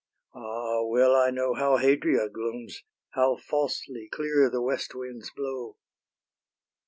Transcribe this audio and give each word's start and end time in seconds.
Ah! 0.33 0.81
well 0.81 1.15
I 1.15 1.29
know 1.29 1.53
How 1.53 1.77
Hadria 1.77 2.27
glooms, 2.27 2.83
how 3.11 3.35
falsely 3.35 4.09
clear 4.11 4.49
The 4.49 4.59
west 4.59 4.95
winds 4.95 5.29
blow. 5.35 5.77